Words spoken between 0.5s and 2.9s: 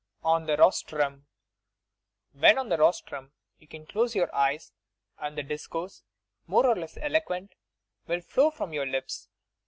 HOSTRUM When on the